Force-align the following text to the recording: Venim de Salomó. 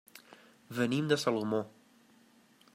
Venim 0.77 1.11
de 1.13 1.19
Salomó. 1.25 1.61